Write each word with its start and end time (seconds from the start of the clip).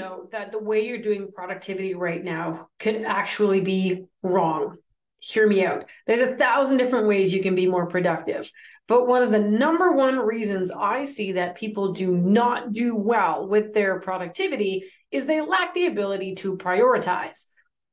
know 0.00 0.28
that 0.32 0.50
the 0.50 0.58
way 0.58 0.86
you're 0.86 0.98
doing 0.98 1.30
productivity 1.32 1.94
right 1.94 2.22
now 2.22 2.68
could 2.78 3.02
actually 3.02 3.60
be 3.60 4.04
wrong. 4.22 4.76
Hear 5.20 5.46
me 5.46 5.64
out. 5.64 5.84
There's 6.06 6.22
a 6.22 6.36
thousand 6.36 6.78
different 6.78 7.06
ways 7.06 7.32
you 7.32 7.42
can 7.42 7.54
be 7.54 7.66
more 7.66 7.86
productive. 7.86 8.50
But 8.88 9.06
one 9.06 9.22
of 9.22 9.30
the 9.30 9.38
number 9.38 9.92
one 9.92 10.18
reasons 10.18 10.72
I 10.72 11.04
see 11.04 11.32
that 11.32 11.56
people 11.56 11.92
do 11.92 12.12
not 12.16 12.72
do 12.72 12.96
well 12.96 13.46
with 13.46 13.72
their 13.72 14.00
productivity 14.00 14.90
is 15.10 15.24
they 15.24 15.40
lack 15.40 15.74
the 15.74 15.86
ability 15.86 16.34
to 16.36 16.56
prioritize. 16.56 17.46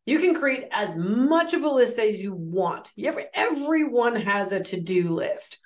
You 0.05 0.19
can 0.19 0.33
create 0.33 0.65
as 0.71 0.95
much 0.95 1.53
of 1.53 1.63
a 1.63 1.69
list 1.69 1.99
as 1.99 2.15
you 2.15 2.33
want. 2.33 2.91
Everyone 3.33 4.15
has 4.15 4.53
a 4.53 4.63
to 4.63 4.79
do 4.79 5.09
list. 5.09 5.59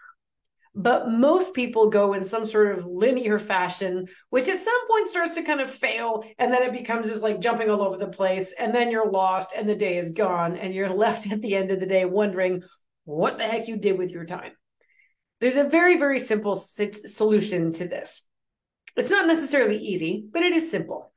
But 0.74 1.10
most 1.10 1.54
people 1.54 1.90
go 1.90 2.14
in 2.14 2.24
some 2.24 2.46
sort 2.46 2.78
of 2.78 2.86
linear 2.86 3.40
fashion, 3.40 4.08
which 4.30 4.48
at 4.48 4.60
some 4.60 4.88
point 4.88 5.08
starts 5.08 5.36
to 5.36 5.44
kind 5.44 5.60
of 5.60 5.70
fail. 5.70 6.24
And 6.40 6.52
then 6.52 6.64
it 6.64 6.72
becomes 6.72 7.10
just 7.10 7.22
like 7.22 7.42
jumping 7.42 7.70
all 7.70 7.82
over 7.82 7.98
the 7.98 8.08
place. 8.08 8.54
And 8.58 8.74
then 8.74 8.90
you're 8.90 9.12
lost 9.12 9.52
and 9.56 9.68
the 9.68 9.76
day 9.76 9.98
is 9.98 10.12
gone. 10.12 10.56
And 10.56 10.74
you're 10.74 10.90
left 10.94 11.30
at 11.30 11.42
the 11.42 11.56
end 11.56 11.72
of 11.72 11.80
the 11.80 11.86
day 11.86 12.06
wondering 12.06 12.64
what 13.04 13.38
the 13.38 13.44
heck 13.44 13.68
you 13.68 13.78
did 13.78 13.98
with 13.98 14.12
your 14.12 14.26
time. 14.26 14.54
There's 15.42 15.58
a 15.58 15.64
very, 15.64 15.98
very 15.98 16.20
simple 16.20 16.56
solution 16.56 17.74
to 17.74 17.88
this. 17.88 18.22
It's 18.96 19.10
not 19.10 19.28
necessarily 19.28 19.78
easy, 19.78 20.24
but 20.32 20.44
it 20.44 20.54
is 20.54 20.70
simple. 20.70 21.12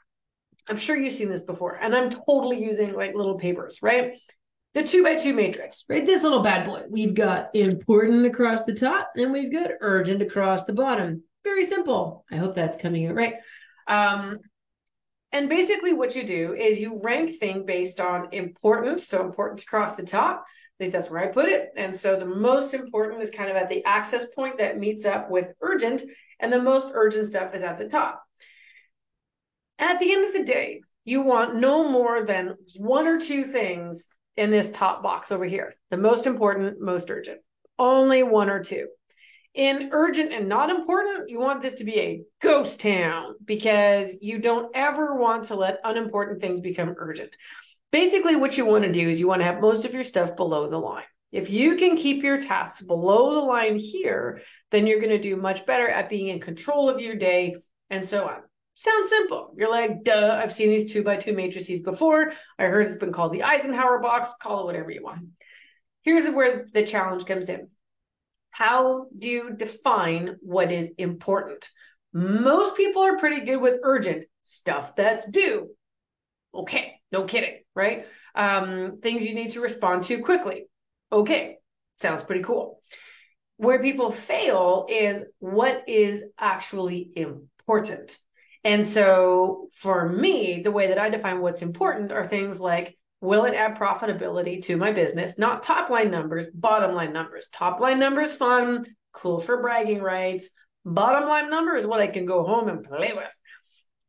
I'm 0.69 0.79
sure 0.79 0.97
you've 0.97 1.13
seen 1.13 1.29
this 1.29 1.43
before. 1.43 1.77
And 1.77 1.95
I'm 1.95 2.09
totally 2.09 2.63
using 2.65 2.95
like 2.95 3.15
little 3.15 3.37
papers, 3.37 3.81
right? 3.83 4.15
The 4.75 4.83
two 4.83 5.05
by 5.05 5.17
two 5.17 5.35
matrix, 5.35 5.85
right? 5.89 6.05
This 6.05 6.25
little 6.25 6.43
bad 6.43 6.67
boy. 6.67 6.83
We've 6.91 7.15
got 7.15 7.55
important 7.55 8.27
across 8.27 8.65
the 8.65 8.75
top 8.75 9.13
and 9.17 9.33
we've 9.33 9.53
got 9.53 9.71
urgent 9.81 10.21
across 10.21 10.65
the 10.65 10.73
bottom. 10.73 11.23
Very 11.45 11.65
simple. 11.65 12.25
I 12.31 12.37
hope 12.37 12.55
that's 12.55 12.77
coming 12.77 13.07
out 13.07 13.15
right. 13.15 13.35
Um, 13.87 14.41
and 15.31 15.49
basically, 15.49 15.93
what 15.93 16.15
you 16.15 16.25
do 16.25 16.55
is 16.55 16.79
you 16.79 17.01
rank 17.03 17.33
thing 17.39 17.67
based 17.67 18.01
on 18.01 18.29
importance. 18.33 19.09
So, 19.09 19.25
importance 19.25 19.63
across 19.63 19.95
the 19.95 20.07
top, 20.07 20.45
at 20.79 20.85
least 20.85 20.93
that's 20.93 21.11
where 21.11 21.23
I 21.23 21.33
put 21.33 21.49
it. 21.49 21.71
And 21.77 21.95
so, 21.95 22.17
the 22.17 22.25
most 22.25 22.73
important 22.73 23.21
is 23.21 23.31
kind 23.31 23.51
of 23.51 23.57
at 23.57 23.69
the 23.69 23.85
access 23.85 24.27
point 24.27 24.59
that 24.59 24.79
meets 24.79 25.05
up 25.05 25.31
with 25.31 25.49
urgent, 25.61 26.05
and 26.39 26.53
the 26.53 26.63
most 26.63 26.89
urgent 26.93 27.27
stuff 27.27 27.53
is 27.53 27.63
at 27.63 27.79
the 27.79 27.89
top. 27.89 28.23
At 29.81 29.99
the 29.99 30.13
end 30.13 30.25
of 30.25 30.33
the 30.33 30.45
day, 30.45 30.83
you 31.05 31.23
want 31.23 31.57
no 31.57 31.89
more 31.89 32.25
than 32.25 32.55
one 32.77 33.09
or 33.09 33.21
two 33.21 33.43
things 33.43 34.07
in 34.37 34.51
this 34.51 34.71
top 34.71 35.03
box 35.03 35.31
over 35.31 35.45
here. 35.45 35.75
The 35.91 35.97
most 35.97 36.27
important, 36.27 36.81
most 36.81 37.11
urgent. 37.11 37.41
Only 37.79 38.23
one 38.23 38.51
or 38.51 38.63
two. 38.63 38.89
In 39.55 39.91
urgent 39.93 40.33
and 40.33 40.49
not 40.49 40.71
important, 40.71 41.31
you 41.31 41.41
want 41.41 41.63
this 41.63 41.77
to 41.77 41.85
be 41.85 42.01
a 42.01 42.23
ghost 42.43 42.81
town 42.81 43.35
because 43.45 44.17
you 44.21 44.41
don't 44.41 44.75
ever 44.75 45.15
want 45.15 45.45
to 45.45 45.55
let 45.55 45.79
unimportant 45.85 46.41
things 46.41 46.61
become 46.61 46.95
urgent. 46.99 47.37
Basically, 47.93 48.35
what 48.35 48.59
you 48.59 48.67
want 48.67 48.83
to 48.83 48.93
do 48.93 49.09
is 49.09 49.21
you 49.21 49.29
want 49.29 49.41
to 49.41 49.47
have 49.47 49.61
most 49.61 49.85
of 49.85 49.95
your 49.95 50.03
stuff 50.03 50.35
below 50.35 50.69
the 50.69 50.79
line. 50.79 51.05
If 51.31 51.51
you 51.51 51.77
can 51.77 51.97
keep 51.97 52.25
your 52.25 52.41
tasks 52.41 52.83
below 52.83 53.35
the 53.35 53.47
line 53.47 53.77
here, 53.77 54.43
then 54.73 54.89
you're 54.89 55.01
going 55.01 55.11
to 55.11 55.19
do 55.19 55.37
much 55.37 55.65
better 55.67 55.89
at 55.89 56.09
being 56.09 56.29
in 56.29 56.41
control 56.41 56.91
of 56.91 57.01
your 57.01 57.15
day 57.15 57.55
and 57.91 58.05
so 58.05 58.29
on. 58.29 58.41
Sounds 58.75 59.09
simple. 59.09 59.53
You're 59.57 59.71
like, 59.71 60.03
duh, 60.03 60.39
I've 60.43 60.53
seen 60.53 60.69
these 60.69 60.93
two 60.93 61.05
by 61.05 61.17
two 61.17 61.33
matrices 61.33 61.81
before. 61.81 62.33
I 62.59 62.65
heard 62.65 62.87
it's 62.87 62.97
been 62.97 63.13
called 63.13 63.33
the 63.33 63.45
Eisenhower 63.45 64.01
box. 64.01 64.35
Call 64.41 64.61
it 64.61 64.67
whatever 64.67 64.91
you 64.91 65.03
want. 65.05 65.29
Here's 66.03 66.29
where 66.29 66.67
the 66.75 66.85
challenge 66.85 67.25
comes 67.25 67.49
in. 67.49 67.69
How 68.51 69.07
do 69.17 69.29
you 69.29 69.55
define 69.57 70.37
what 70.41 70.73
is 70.73 70.91
important? 70.99 71.71
Most 72.13 72.77
people 72.77 73.03
are 73.03 73.19
pretty 73.19 73.41
good 73.41 73.57
with 73.61 73.79
urgent 73.83 74.25
stuff 74.43 74.97
that's 74.97 75.29
due. 75.31 75.71
Okay, 76.53 77.01
no 77.11 77.25
kidding, 77.25 77.61
right? 77.75 78.07
Um, 78.35 78.99
things 79.01 79.27
you 79.27 79.35
need 79.35 79.53
to 79.53 79.61
respond 79.61 80.03
to 80.05 80.19
quickly. 80.19 80.67
Okay, 81.13 81.57
sounds 81.99 82.23
pretty 82.25 82.43
cool. 82.43 82.81
Where 83.57 83.81
people 83.81 84.11
fail 84.11 84.87
is 84.89 85.25
what 85.39 85.89
is 85.89 86.25
actually 86.39 87.11
important. 87.15 88.19
And 88.65 88.85
so 88.85 89.69
for 89.75 90.09
me, 90.09 90.63
the 90.63 90.73
way 90.73 90.89
that 90.89 90.99
I 90.99 91.11
define 91.11 91.41
what's 91.41 91.63
important 91.63 92.13
are 92.13 92.27
things 92.27 92.61
like 92.61 92.97
will 93.21 93.47
it 93.47 93.55
add 93.55 93.77
profitability 93.77 94.63
to 94.65 94.77
my 94.77 94.93
business? 94.93 95.39
Not 95.39 95.63
top 95.63 95.89
line 95.89 96.11
numbers, 96.11 96.47
bottom 96.53 96.95
line 96.95 97.13
numbers. 97.13 97.49
Top 97.49 97.81
line 97.81 97.99
numbers, 97.99 98.35
fun, 98.35 98.85
cool 99.13 99.39
for 99.39 99.63
bragging 99.63 100.03
rights. 100.03 100.51
Bottom 100.85 101.29
line 101.29 101.49
number 101.49 101.75
is 101.75 101.87
what 101.87 102.01
I 102.01 102.07
can 102.07 102.27
go 102.27 102.45
home 102.45 102.69
and 102.69 102.83
play 102.85 103.13
with. 103.15 103.33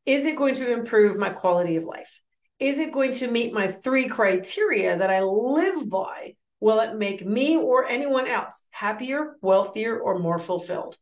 Is 0.05 0.25
it 0.25 0.35
going 0.35 0.55
to 0.55 0.73
improve 0.73 1.17
my 1.17 1.29
quality 1.29 1.77
of 1.77 1.85
life? 1.85 2.22
Is 2.59 2.79
it 2.79 2.91
going 2.91 3.13
to 3.13 3.31
meet 3.31 3.53
my 3.53 3.67
three 3.67 4.07
criteria 4.07 4.97
that 4.97 5.09
I 5.09 5.22
live 5.22 5.89
by? 5.89 6.35
Will 6.59 6.79
it 6.79 6.97
make 6.97 7.25
me 7.25 7.57
or 7.57 7.85
anyone 7.85 8.27
else 8.27 8.63
happier, 8.72 9.35
wealthier, 9.41 9.97
or 9.97 10.19
more 10.19 10.39
fulfilled? 10.39 10.97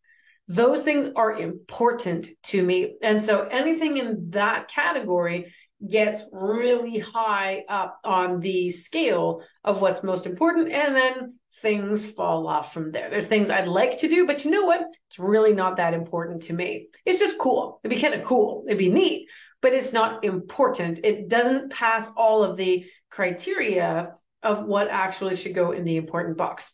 Those 0.48 0.82
things 0.82 1.10
are 1.16 1.40
important 1.40 2.28
to 2.44 2.62
me. 2.62 2.96
And 3.02 3.22
so 3.22 3.48
anything 3.50 3.98
in 3.98 4.30
that 4.32 4.68
category 4.68 5.54
gets 5.90 6.24
really 6.32 7.00
high 7.00 7.64
up 7.68 8.00
on 8.04 8.40
the 8.40 8.70
scale 8.70 9.42
of 9.64 9.82
what's 9.82 10.04
most 10.04 10.26
important. 10.26 10.72
And 10.72 10.96
then 10.96 11.40
things 11.56 12.10
fall 12.10 12.48
off 12.48 12.74
from 12.74 12.92
there. 12.92 13.10
There's 13.10 13.28
things 13.28 13.50
I'd 13.50 13.68
like 13.68 14.00
to 14.00 14.08
do, 14.08 14.26
but 14.26 14.44
you 14.44 14.52
know 14.52 14.64
what? 14.64 14.82
It's 15.10 15.20
really 15.20 15.54
not 15.54 15.78
that 15.78 15.94
important 15.94 16.44
to 16.44 16.54
me. 16.54 16.88
It's 17.06 17.20
just 17.20 17.38
cool. 17.38 17.80
It'd 17.84 17.96
be 17.96 18.02
kind 18.02 18.14
of 18.14 18.24
cool. 18.24 18.64
It'd 18.68 18.80
be 18.80 18.90
neat, 18.90 19.28
but 19.62 19.74
it's 19.74 19.94
not 19.94 20.24
important. 20.24 21.00
It 21.04 21.30
doesn't 21.30 21.72
pass 21.72 22.10
all 22.16 22.44
of 22.44 22.58
the 22.58 22.86
criteria 23.10 24.14
of 24.42 24.66
what 24.66 24.90
actually 24.90 25.36
should 25.36 25.54
go 25.54 25.72
in 25.72 25.84
the 25.84 25.98
important 25.98 26.38
box. 26.38 26.74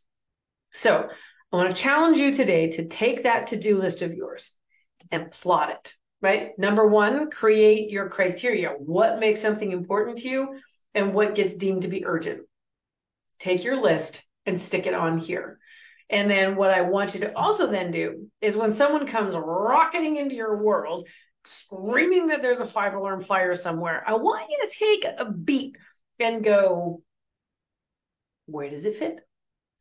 So 0.71 1.09
I 1.51 1.55
want 1.55 1.75
to 1.75 1.81
challenge 1.81 2.17
you 2.19 2.33
today 2.33 2.69
to 2.71 2.87
take 2.87 3.23
that 3.23 3.47
to 3.47 3.57
do 3.57 3.77
list 3.77 4.01
of 4.03 4.13
yours 4.13 4.51
and 5.09 5.31
plot 5.31 5.71
it, 5.71 5.95
right? 6.21 6.51
Number 6.59 6.87
one, 6.87 7.31
create 7.31 7.89
your 7.89 8.07
criteria. 8.07 8.69
What 8.69 9.19
makes 9.19 9.41
something 9.41 9.71
important 9.71 10.19
to 10.19 10.29
you 10.29 10.59
and 10.93 11.13
what 11.13 11.33
gets 11.33 11.55
deemed 11.55 11.81
to 11.81 11.87
be 11.87 12.05
urgent? 12.05 12.41
Take 13.39 13.63
your 13.63 13.77
list 13.77 14.23
and 14.45 14.59
stick 14.59 14.85
it 14.85 14.93
on 14.93 15.17
here. 15.17 15.57
And 16.09 16.29
then 16.29 16.55
what 16.55 16.71
I 16.71 16.81
want 16.81 17.15
you 17.15 17.21
to 17.21 17.35
also 17.35 17.67
then 17.67 17.91
do 17.91 18.29
is 18.41 18.55
when 18.55 18.71
someone 18.71 19.07
comes 19.07 19.35
rocketing 19.35 20.17
into 20.17 20.35
your 20.35 20.63
world, 20.63 21.07
screaming 21.45 22.27
that 22.27 22.41
there's 22.43 22.59
a 22.59 22.65
five 22.65 22.93
alarm 22.93 23.21
fire 23.21 23.55
somewhere, 23.55 24.03
I 24.05 24.13
want 24.15 24.49
you 24.49 24.67
to 24.67 24.77
take 24.77 25.05
a 25.17 25.31
beat 25.31 25.77
and 26.19 26.43
go, 26.43 27.01
where 28.45 28.69
does 28.69 28.85
it 28.85 28.95
fit? 28.95 29.21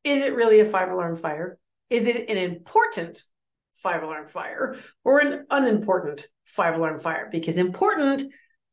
Is 0.04 0.22
it 0.22 0.34
really 0.34 0.60
a 0.60 0.64
five 0.64 0.90
alarm 0.90 1.16
fire? 1.16 1.58
Is 1.90 2.06
it 2.06 2.28
an 2.28 2.36
important 2.36 3.22
five 3.76 4.02
alarm 4.02 4.26
fire 4.26 4.76
or 5.04 5.20
an 5.20 5.46
unimportant 5.50 6.26
five 6.44 6.74
alarm 6.74 6.98
fire? 6.98 7.28
Because 7.30 7.58
important, 7.58 8.22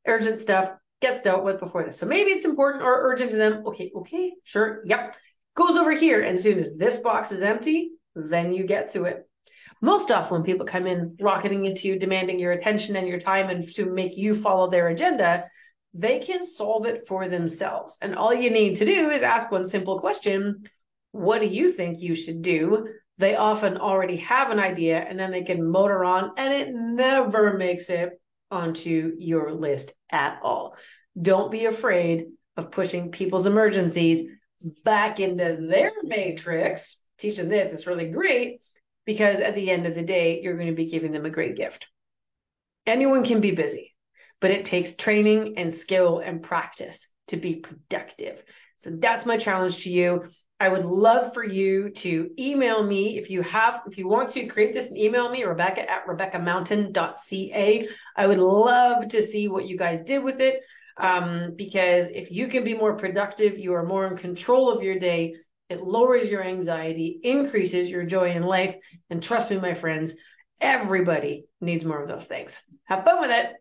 urgent 0.08 0.40
stuff 0.40 0.72
gets 1.02 1.22
dealt 1.22 1.44
with 1.44 1.60
before 1.60 1.84
this. 1.84 1.98
So 1.98 2.06
maybe 2.06 2.32
it's 2.32 2.46
important 2.46 2.84
or 2.84 3.12
urgent 3.12 3.32
to 3.32 3.38
them. 3.38 3.64
Okay, 3.68 3.92
okay, 3.96 4.34
sure, 4.44 4.82
yep. 4.86 5.16
Goes 5.56 5.78
over 5.78 5.92
here. 5.92 6.22
And 6.22 6.36
as 6.36 6.44
soon 6.44 6.60
as 6.60 6.78
this 6.78 7.00
box 7.00 7.32
is 7.32 7.42
empty, 7.42 7.92
then 8.16 8.54
you 8.54 8.66
get 8.66 8.92
to 8.92 9.06
it. 9.06 9.28
Most 9.82 10.10
often, 10.12 10.38
when 10.38 10.44
people 10.44 10.66
come 10.66 10.88
in 10.88 11.16
rocketing 11.20 11.66
into 11.66 11.88
you, 11.88 12.00
demanding 12.00 12.40
your 12.40 12.54
attention 12.54 12.96
and 12.96 13.08
your 13.08 13.20
time, 13.20 13.50
and 13.50 13.68
to 13.76 13.86
make 13.86 14.18
you 14.18 14.34
follow 14.34 14.70
their 14.70 14.88
agenda, 14.88 15.46
they 15.94 16.20
can 16.20 16.46
solve 16.46 16.86
it 16.86 17.08
for 17.08 17.28
themselves. 17.28 17.98
And 18.02 18.16
all 18.16 18.34
you 18.34 18.50
need 18.50 18.78
to 18.78 18.86
do 18.86 19.10
is 19.10 19.22
ask 19.22 19.52
one 19.52 19.66
simple 19.66 20.00
question 20.00 20.64
what 21.16 21.40
do 21.40 21.48
you 21.48 21.72
think 21.72 22.02
you 22.02 22.14
should 22.14 22.42
do? 22.42 22.90
They 23.18 23.38
often 23.38 23.78
already 23.78 24.18
have 24.18 24.52
an 24.52 24.60
idea 24.60 25.00
and 25.00 25.18
then 25.18 25.32
they 25.32 25.44
can 25.44 25.66
motor 25.66 26.04
on, 26.04 26.32
and 26.38 26.54
it 26.54 26.74
never 26.74 27.58
makes 27.58 27.90
it 27.90 28.10
onto 28.52 29.16
your 29.18 29.54
list 29.54 29.94
at 30.12 30.40
all. 30.44 30.76
Don't 31.20 31.52
be 31.52 31.66
afraid 31.66 32.26
of 32.58 32.72
pushing 32.72 33.12
people's 33.12 33.46
emergencies 33.46 34.24
back 34.84 35.22
into 35.22 35.66
their 35.70 35.92
matrix. 36.04 37.00
Teaching 37.18 37.48
this 37.48 37.72
is 37.72 37.88
really 37.88 38.10
great 38.10 38.60
because 39.06 39.40
at 39.40 39.56
the 39.56 39.72
end 39.72 39.88
of 39.88 39.96
the 39.96 40.04
day, 40.04 40.42
you're 40.42 40.58
going 40.58 40.68
to 40.68 40.74
be 40.74 40.90
giving 40.90 41.14
them 41.14 41.26
a 41.26 41.30
great 41.30 41.56
gift. 41.56 41.88
Anyone 42.86 43.24
can 43.24 43.40
be 43.40 43.52
busy, 43.52 43.96
but 44.42 44.52
it 44.52 44.66
takes 44.66 44.96
training 44.96 45.58
and 45.58 45.72
skill 45.72 46.20
and 46.20 46.44
practice 46.44 47.08
to 47.30 47.38
be 47.38 47.56
productive. 47.56 48.44
So 48.78 48.90
that's 48.92 49.26
my 49.26 49.38
challenge 49.38 49.84
to 49.84 49.90
you. 49.90 50.26
I 50.60 50.70
would 50.70 50.86
love 50.86 51.34
for 51.34 51.44
you 51.44 51.90
to 51.90 52.30
email 52.40 52.82
me 52.82 53.18
if 53.18 53.30
you 53.30 53.42
have, 53.42 53.82
if 53.88 53.98
you 53.98 54.08
want 54.08 54.30
to 54.30 54.46
create 54.46 54.74
this 54.74 54.88
and 54.88 54.98
email 54.98 55.30
me, 55.30 55.44
Rebecca 55.44 55.90
at 55.90 56.08
RebeccaMountain.ca. 56.08 57.90
I 58.16 58.28
would 58.28 58.40
love 58.40 59.08
to 59.10 59.22
see 59.22 59.50
what 59.50 59.68
you 59.68 59.78
guys 59.78 60.04
did 60.04 60.24
with 60.24 60.40
it. 60.40 60.62
Um, 60.98 61.56
because 61.58 62.08
if 62.08 62.32
you 62.32 62.48
can 62.48 62.64
be 62.64 62.74
more 62.74 62.96
productive, 62.96 63.60
you 63.60 63.74
are 63.74 63.86
more 63.86 64.08
in 64.08 64.16
control 64.16 64.72
of 64.72 64.82
your 64.82 64.98
day. 64.98 65.36
It 65.70 65.84
lowers 65.84 66.32
your 66.32 66.44
anxiety, 66.44 67.20
increases 67.22 67.90
your 67.90 68.06
joy 68.06 68.32
in 68.32 68.44
life. 68.44 68.76
And 69.10 69.22
trust 69.22 69.52
me, 69.52 69.58
my 69.58 69.74
friends, 69.74 70.16
everybody 70.62 71.48
needs 71.60 71.84
more 71.84 72.02
of 72.02 72.08
those 72.08 72.28
things. 72.28 72.62
Have 72.86 73.04
fun 73.04 73.20
with 73.20 73.32
it. 73.32 73.56